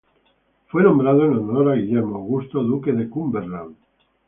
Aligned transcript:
Fue 0.69 0.81
nombrado 0.81 1.25
en 1.25 1.33
honor 1.35 1.69
a 1.73 1.75
Guillermo 1.75 2.15
Augusto, 2.15 2.63
duque 2.63 2.91
de 2.91 3.07
Cumberland. 3.07 3.75